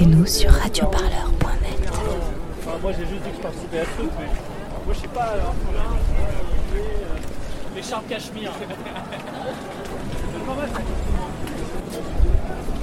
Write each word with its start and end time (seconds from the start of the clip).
Écoutez-nous 0.00 0.24
sur 0.24 0.50
radioparleur.net. 0.50 1.92
Enfin, 2.58 2.78
moi 2.80 2.90
j'ai 2.92 3.06
juste 3.06 3.22
dit 3.22 3.30
que 3.30 3.36
je 3.36 3.42
participais 3.42 3.80
à 3.80 3.84
ce 3.84 3.90
truc, 3.98 4.10
mais 4.18 4.28
moi 4.86 4.94
je 4.94 4.98
sais 4.98 5.08
pas. 5.08 5.24
Alors, 5.24 5.54
L'écharpe 7.76 8.08
cachemire. 8.08 8.52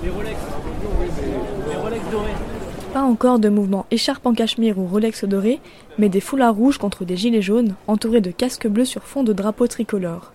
Les 0.04 0.12
Rolex. 0.12 0.38
Les 1.72 1.76
Rolex 1.76 2.06
dorés. 2.12 2.36
Pas 2.94 3.02
encore 3.02 3.40
de 3.40 3.50
mouvement 3.50 3.88
écharpe 3.90 4.28
en 4.28 4.36
cachemire 4.36 4.78
ou 4.78 4.86
Rolex 4.86 5.26
doré, 5.26 5.60
mais 5.98 6.10
des 6.10 6.22
foulards 6.22 6.54
rouges 6.54 6.78
contre 6.78 7.04
des 7.04 7.18
gilets 7.18 7.42
jaunes, 7.42 7.74
entourés 7.88 8.22
de 8.22 8.30
casques 8.30 8.68
bleus 8.68 8.86
sur 8.86 9.02
fond 9.02 9.24
de 9.24 9.34
drapeaux 9.34 9.66
tricolores. 9.66 10.34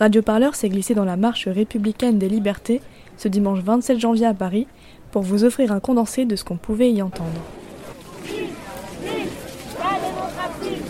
Radio 0.00 0.22
Parleur 0.22 0.56
s'est 0.56 0.70
glissé 0.70 0.94
dans 0.94 1.04
la 1.04 1.16
marche 1.16 1.46
républicaine 1.46 2.18
des 2.18 2.28
libertés 2.28 2.80
ce 3.16 3.28
dimanche 3.28 3.60
27 3.60 3.98
janvier 3.98 4.26
à 4.26 4.34
Paris 4.34 4.66
pour 5.16 5.22
vous 5.22 5.44
offrir 5.44 5.72
un 5.72 5.80
condensé 5.80 6.26
de 6.26 6.36
ce 6.36 6.44
qu'on 6.44 6.58
pouvait 6.58 6.90
y 6.90 7.00
entendre. 7.00 7.30
Vive, 8.22 8.48
vive 9.02 9.30
la 9.78 9.96
démocratie 9.98 10.82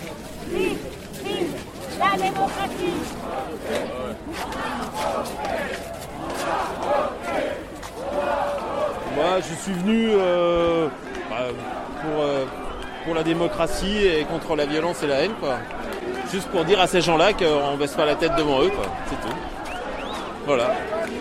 Vive, 0.51 0.77
vive 1.23 1.51
la 1.97 2.17
démocratie 2.17 2.97
Moi, 9.15 9.25
je 9.37 9.53
suis 9.63 9.71
venu 9.71 10.09
euh, 10.09 10.89
bah, 11.29 11.35
pour, 12.01 12.21
euh, 12.21 12.43
pour 13.05 13.15
la 13.15 13.23
démocratie 13.23 14.07
et 14.07 14.25
contre 14.25 14.57
la 14.57 14.65
violence 14.65 15.03
et 15.03 15.07
la 15.07 15.21
haine, 15.21 15.35
quoi. 15.39 15.55
Juste 16.33 16.49
pour 16.49 16.65
dire 16.65 16.81
à 16.81 16.87
ces 16.87 16.99
gens-là 16.99 17.31
qu'on 17.31 17.77
baisse 17.77 17.93
pas 17.93 18.05
la 18.05 18.15
tête 18.15 18.35
devant 18.37 18.61
eux, 18.61 18.71
quoi. 18.71 18.87
C'est 19.07 19.21
tout. 19.25 19.35
Voilà. 20.45 20.73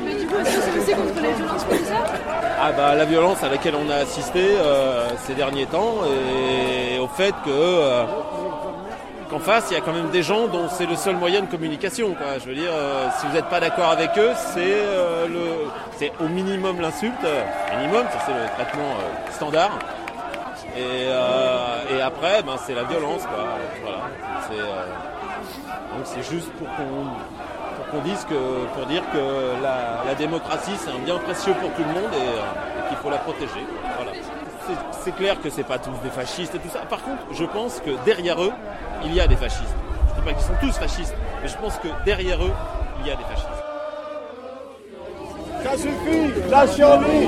Mais 0.04 0.15
du 0.16 0.27
coup, 0.27 0.41
est-ce 0.41 0.57
que 0.57 0.80
c'est 0.84 0.95
contre 0.95 1.23
les 1.23 1.34
violences 1.34 1.65
comme 1.65 1.84
ça? 1.84 2.35
Ah 2.59 2.73
bah 2.73 2.95
la 2.95 3.05
violence 3.05 3.42
à 3.42 3.51
laquelle 3.51 3.74
on 3.74 3.91
a 3.91 3.96
assisté 3.96 4.41
euh, 4.42 5.09
ces 5.26 5.35
derniers 5.35 5.66
temps 5.66 5.96
et 6.07 6.99
au 6.99 7.07
fait 7.07 7.35
que 7.45 7.51
euh, 7.51 8.04
qu'en 9.29 9.38
face 9.38 9.66
il 9.71 9.74
y 9.74 9.76
a 9.76 9.82
quand 9.82 9.93
même 9.93 10.09
des 10.09 10.23
gens 10.23 10.46
dont 10.46 10.66
c'est 10.71 10.87
le 10.87 10.96
seul 10.96 11.16
moyen 11.16 11.43
de 11.43 11.46
communication. 11.46 12.15
Quoi. 12.15 12.38
Je 12.38 12.49
veux 12.49 12.54
dire, 12.54 12.71
euh, 12.73 13.09
si 13.18 13.27
vous 13.27 13.34
n'êtes 13.34 13.51
pas 13.51 13.60
d'accord 13.60 13.90
avec 13.90 14.16
eux, 14.16 14.32
c'est 14.54 14.82
le, 15.29 15.68
c'est 15.99 16.12
au 16.18 16.29
minimum 16.29 16.80
l'insulte, 16.80 17.15
minimum, 17.79 18.04
ça 18.10 18.18
c'est 18.24 18.32
le 18.32 18.49
traitement 18.54 18.95
standard. 19.32 19.79
Et, 20.77 21.95
et 21.95 22.01
après, 22.02 22.43
ben, 22.43 22.57
c'est 22.66 22.74
la 22.74 22.84
violence. 22.84 23.23
Quoi. 23.23 23.45
Voilà. 23.82 23.99
Donc 25.95 26.04
c'est 26.04 26.23
juste 26.30 26.51
pour 26.52 26.68
qu'on 26.68 27.07
qu'on 27.90 28.01
dise 28.01 28.26
pour 28.74 28.87
dire 28.87 29.02
que 29.12 29.62
la, 29.62 30.15
démocratie 30.15 30.73
c'est 30.79 30.90
un 30.90 30.98
bien 31.04 31.18
précieux 31.18 31.52
pour 31.54 31.70
tout 31.73 31.82
le 31.82 32.01
monde 32.01 32.12
et, 32.12 32.28
euh, 32.28 32.88
qu'il 32.88 32.96
faut 32.98 33.10
la 33.10 33.18
protéger. 33.18 33.65
Voilà. 33.96 34.12
C'est- 35.02 35.12
clair 35.12 35.40
que 35.40 35.51
c'est 35.51 35.62
pas 35.62 35.78
tous 35.78 35.96
des 36.02 36.10
fascistes 36.10 36.54
et 36.56 36.59
tout 36.59 36.68
ça. 36.68 36.80
Par 36.80 37.01
contre, 37.02 37.23
je 37.32 37.45
pense 37.45 37.80
que 37.80 37.90
derrière 38.04 38.43
eux, 38.43 38.52
il 39.04 39.15
y 39.15 39.20
a 39.20 39.28
des 39.28 39.37
fascistes. 39.37 39.76
Je 40.09 40.15
dis 40.20 40.26
pas 40.26 40.32
qu'ils 40.32 40.46
sont 40.46 40.56
tous 40.60 40.76
fascistes, 40.76 41.15
mais 41.40 41.48
je 41.48 41.56
pense 41.56 41.76
que 41.76 41.88
derrière 42.04 42.43
eux, 42.43 42.52
il 43.01 43.06
y 43.06 43.10
a 43.12 43.16
des 43.16 43.23
fascistes. 43.24 43.46
Ça 45.62 45.76
suffit, 45.76 46.50
la 46.50 46.66
survie 46.66 47.26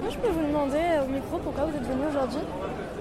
Moi, 0.00 0.10
je 0.10 0.18
peux 0.18 0.28
vous 0.28 0.46
demander 0.46 0.76
euh, 0.76 1.04
au 1.04 1.08
micro 1.26 1.38
pourquoi 1.38 1.64
vous 1.64 1.76
êtes 1.76 1.86
venu 1.86 2.06
aujourd'hui 2.08 2.38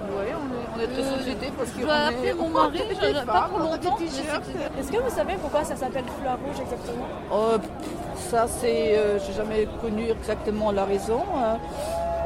Oui, 0.10 0.26
on 0.34 0.48
est, 0.54 0.68
on 0.76 0.80
est 0.84 0.98
de 0.98 1.04
société 1.18 1.52
parce 1.58 1.70
que. 1.72 1.80
Je 1.82 1.86
dois 1.86 1.96
appeler 1.96 2.34
mon 2.40 2.50
mari, 2.50 2.82
je 3.02 3.06
n'ai 3.08 3.26
pas 3.26 3.48
pour 3.50 3.60
longtemps. 3.60 3.98
Est-ce 4.80 4.92
que 4.92 4.98
vous 4.98 5.10
savez 5.16 5.34
pourquoi 5.42 5.64
ça 5.64 5.76
s'appelle 5.76 6.06
foulard 6.18 6.38
rouge 6.46 6.60
exactement? 6.62 7.06
Pff, 7.60 7.70
ça, 8.32 8.46
c'est. 8.48 8.98
euh, 8.98 9.20
J'ai 9.26 9.34
jamais 9.34 9.68
connu 9.82 10.10
exactement 10.10 10.72
la 10.72 10.86
raison. 10.86 11.22
hein. 11.38 11.58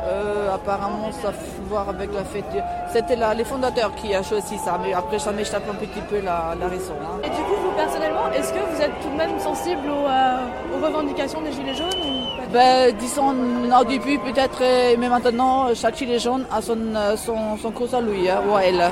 Euh, 0.08 0.56
apparemment, 0.56 1.12
ça 1.22 1.28
a 1.28 1.32
voir 1.70 1.90
avec 1.90 2.12
la 2.14 2.24
fête. 2.24 2.46
C'était 2.92 3.18
les 3.36 3.44
fondateurs 3.44 3.94
qui 3.96 4.16
a 4.16 4.24
choisi 4.24 4.58
ça, 4.58 4.80
mais 4.82 4.94
après, 4.94 5.20
ça 5.20 5.32
m'échappe 5.34 5.70
un 5.70 5.76
petit 5.76 6.00
peu 6.10 6.22
la, 6.22 6.56
la 6.60 6.68
raison. 6.68 6.94
hein. 7.04 7.20
Et 7.24 7.30
du 7.30 7.36
coup, 7.36 7.56
vous 7.64 7.72
personnellement, 7.76 8.32
est-ce 8.32 8.54
que 8.54 8.60
vous 8.60 8.82
êtes 8.82 8.98
tout 9.02 9.10
de 9.10 9.18
même 9.18 9.38
sensible 9.40 9.88
aux, 9.90 10.08
euh, 10.08 10.74
aux 10.80 10.86
revendications 10.86 11.42
des 11.42 11.52
Gilets 11.52 11.76
jaunes 11.76 11.90
ou 11.90 12.24
pas 12.24 12.29
Ben, 12.52 12.96
disons, 12.98 13.36
au 13.80 13.84
début, 13.86 14.18
peut-être, 14.18 14.60
euh, 14.62 14.96
mais 14.98 15.08
maintenant, 15.08 15.68
chaque 15.76 15.98
gilet 15.98 16.18
jaune 16.18 16.46
a 16.52 16.62
son, 16.62 16.80
euh, 16.96 17.16
son, 17.16 17.58
son 17.58 17.72
cause 17.72 17.94
à 17.94 18.02
lui, 18.02 18.28
hein, 18.28 18.42
ou 18.50 18.56
à 18.56 18.64
elle. 18.64 18.84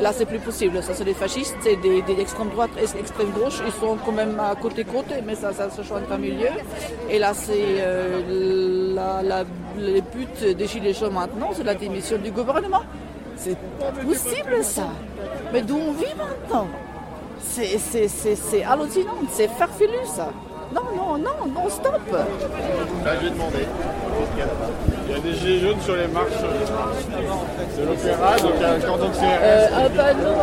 Là, 0.00 0.12
c'est 0.12 0.24
plus 0.24 0.38
possible. 0.38 0.82
Ça, 0.82 0.94
c'est 0.94 1.04
des 1.04 1.12
fascistes, 1.12 1.56
c'est 1.62 1.76
des, 1.76 2.00
des 2.02 2.18
extrêmes 2.20 2.48
droite 2.48 2.70
et 2.78 2.98
extrême 2.98 3.30
gauche. 3.32 3.60
Ils 3.66 3.72
sont 3.72 3.98
quand 4.04 4.12
même 4.12 4.40
à 4.40 4.54
côté-côté, 4.54 5.16
mais 5.26 5.34
ça, 5.34 5.52
ça 5.52 5.68
se 5.70 5.82
joint 5.82 6.00
en 6.10 6.18
milieu. 6.18 6.48
Et 7.10 7.18
là, 7.18 7.34
c'est 7.34 7.52
euh, 7.80 8.94
la, 8.94 9.22
la, 9.22 9.44
le 9.78 10.00
but 10.00 10.56
des 10.56 10.66
Gilets 10.66 10.94
jaunes 10.94 11.12
maintenant, 11.14 11.50
c'est 11.52 11.64
la 11.64 11.74
démission 11.74 12.16
du 12.16 12.30
gouvernement. 12.30 12.82
C'est 13.36 13.56
pas 13.78 13.92
possible, 13.92 14.62
ça. 14.62 14.88
Mais 15.52 15.60
d'où 15.60 15.76
on 15.76 15.92
vit 15.92 16.14
maintenant? 16.16 16.66
C'est 17.48 18.64
hallucinant, 18.64 19.18
c'est 19.32 19.48
farfelu, 19.48 20.04
ça. 20.04 20.30
Non, 20.72 20.82
non, 20.96 21.18
non, 21.18 21.46
non, 21.54 21.68
stop 21.70 22.00
Là, 22.12 23.14
je 23.20 23.24
vais 23.24 23.30
demander. 23.30 23.66
Il 25.06 25.12
y 25.12 25.14
a 25.14 25.20
des 25.20 25.34
gilets 25.34 25.60
jaunes 25.60 25.80
sur 25.80 25.96
les 25.96 26.08
marches 26.08 26.30
de 27.78 27.84
l'opéra, 27.84 28.36
donc 28.36 28.52
il 28.56 28.62
y 28.62 28.64
a 28.64 28.72
un 28.72 28.80
cordon 28.80 29.08
de 29.08 29.14
CRS. 29.14 29.22
Euh, 29.22 29.86
un 29.86 29.90
panneau, 29.90 30.34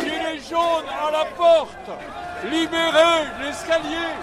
Gilets 0.00 0.40
jaunes 0.48 0.88
à 0.88 1.10
la 1.10 1.24
porte 1.36 1.90
Libérez 2.44 3.26
l'escalier 3.42 4.14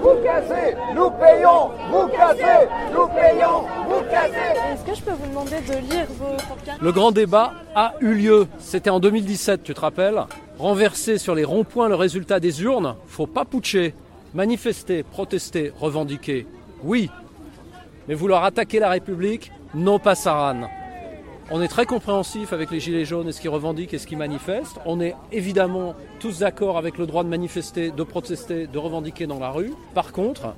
Vous 0.00 0.22
cassez, 0.22 0.76
nous 0.94 1.10
payons. 1.10 1.70
Vous 1.90 2.08
cassez, 2.08 2.68
nous 2.92 3.06
payons. 3.08 3.62
Vous 3.88 4.02
cassez. 4.10 4.72
Est-ce 4.72 4.84
que 4.84 4.94
je 4.94 5.02
peux 5.02 5.12
vous 5.12 5.26
demander 5.28 5.60
de 5.60 5.90
lire 5.90 6.06
vos 6.18 6.36
pancartes 6.36 6.80
Le 6.80 6.92
grand 6.92 7.12
débat 7.12 7.54
a 7.74 7.94
eu 8.00 8.14
lieu, 8.14 8.46
c'était 8.58 8.90
en 8.90 9.00
2017, 9.00 9.62
tu 9.62 9.74
te 9.74 9.80
rappelles? 9.80 10.22
Renverser 10.58 11.18
sur 11.18 11.34
les 11.34 11.44
ronds-points 11.44 11.88
le 11.88 11.94
résultat 11.94 12.40
des 12.40 12.62
urnes, 12.62 12.96
faut 13.06 13.26
pas 13.26 13.44
putcher. 13.44 13.94
Manifester, 14.34 15.02
protester, 15.02 15.72
revendiquer, 15.78 16.46
oui. 16.82 17.10
Mais 18.08 18.14
vouloir 18.14 18.44
attaquer 18.44 18.78
la 18.78 18.90
République, 18.90 19.50
non 19.74 19.98
pas 19.98 20.14
Saran. 20.14 20.68
On 21.48 21.62
est 21.62 21.68
très 21.68 21.86
compréhensif 21.86 22.52
avec 22.52 22.72
les 22.72 22.80
Gilets 22.80 23.04
jaunes 23.04 23.28
et 23.28 23.32
ce 23.32 23.40
qu'ils 23.40 23.50
revendiquent 23.50 23.94
et 23.94 23.98
ce 23.98 24.08
qu'ils 24.08 24.18
manifestent. 24.18 24.80
On 24.84 25.00
est 25.00 25.14
évidemment 25.30 25.94
tous 26.18 26.40
d'accord 26.40 26.76
avec 26.76 26.98
le 26.98 27.06
droit 27.06 27.22
de 27.22 27.28
manifester, 27.28 27.92
de 27.92 28.02
protester, 28.02 28.66
de 28.66 28.78
revendiquer 28.78 29.28
dans 29.28 29.38
la 29.38 29.50
rue. 29.50 29.72
Par 29.94 30.10
contre, 30.10 30.54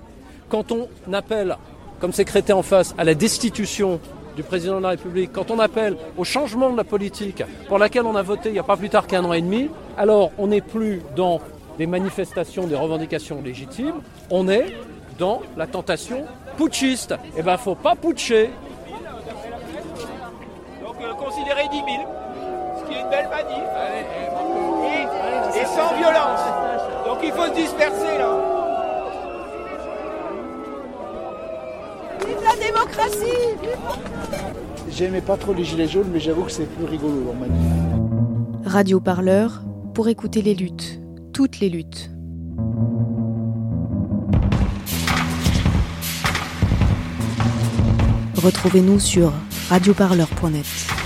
quand 0.49 0.73
on 0.73 0.89
appelle, 1.13 1.59
comme 2.01 2.15
c'est 2.15 2.25
crété 2.25 2.55
en 2.55 2.63
face, 2.63 2.95
à 2.97 3.05
la 3.05 3.15
destitution 3.15 4.01
du 4.35 4.43
président 4.43 4.79
de 4.79 4.83
la 4.83 4.91
République, 4.91 5.31
quand 5.31 5.51
on 5.51 5.59
appelle 5.59 5.95
au 6.17 6.25
changement 6.25 6.71
de 6.71 6.77
la 6.79 6.85
politique 6.85 7.43
pour 7.69 7.79
laquelle 7.79 8.07
on 8.07 8.17
a 8.17 8.23
voté 8.23 8.49
il 8.49 8.53
n'y 8.53 8.59
a 8.59 8.63
pas 8.63 8.79
plus 8.79 8.89
tard 8.89 9.07
qu'un 9.07 9.27
an 9.27 9.35
et 9.35 9.43
demi, 9.43 9.69
alors 9.99 10.31
on 10.39 10.47
n'est 10.47 10.63
plus 10.63 11.03
dans 11.15 11.43
des 11.77 11.87
manifestations, 11.87 12.67
des 12.67 12.77
revendications 12.77 13.43
légitimes, 13.43 14.01
on 14.31 14.49
est 14.49 14.75
dans 15.19 15.43
la 15.59 15.67
tentation 15.67 16.25
putschiste. 16.57 17.15
Eh 17.37 17.43
ben, 17.43 17.59
faut 17.59 17.75
pas 17.75 17.95
putcher. 17.95 18.49
10 21.79 21.85
000, 21.85 22.05
ce 22.79 22.89
qui 22.89 22.95
est 22.95 23.01
une 23.03 23.11
belle 23.11 23.29
manif. 23.29 23.69
Et, 24.85 25.61
et 25.61 25.65
sans 25.65 25.95
violence. 25.97 26.41
Donc 27.07 27.19
il 27.23 27.33
faut 27.33 27.47
se 27.47 27.55
disperser 27.55 28.19
là. 28.19 28.31
Vive 32.27 32.37
la 32.45 32.67
démocratie 32.67 33.79
J'aimais 34.91 35.21
pas 35.21 35.37
trop 35.37 35.53
les 35.53 35.65
gilets 35.65 35.87
jaunes, 35.87 36.11
mais 36.13 36.21
j'avoue 36.21 36.43
que 36.43 36.51
c'est 36.51 36.67
plus 36.67 36.85
rigolo 36.85 37.31
en 37.31 37.35
manif. 37.35 37.73
Radio 38.65 39.01
Parleur 39.01 39.63
pour 39.95 40.09
écouter 40.09 40.43
les 40.43 40.55
luttes, 40.55 41.01
toutes 41.33 41.61
les 41.61 41.69
luttes. 41.69 42.11
Retrouvez-nous 48.37 49.01
sur 49.01 49.33
radioparleur.net. 49.69 50.98